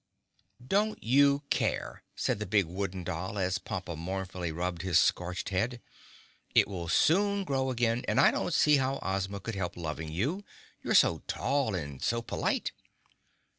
"Don't 0.67 1.03
you 1.03 1.43
care," 1.51 2.01
said 2.15 2.39
the 2.39 2.47
big 2.47 2.65
Wooden 2.65 3.03
Doll, 3.03 3.37
as 3.37 3.59
Pompa 3.59 3.95
mournfully 3.95 4.51
rubbed 4.51 4.81
his 4.81 4.97
scorched 4.97 5.49
head. 5.49 5.79
"It 6.55 6.67
will 6.67 6.87
soon 6.87 7.43
grow 7.43 7.69
again 7.69 8.03
and 8.07 8.19
I 8.19 8.31
don't 8.31 8.51
see 8.51 8.77
how 8.77 8.97
Ozma 9.03 9.39
could 9.39 9.53
help 9.53 9.77
loving 9.77 10.11
you—you're 10.11 10.95
so 10.95 11.19
tall, 11.27 11.75
and 11.75 12.01
so 12.01 12.23
polite." 12.23 12.71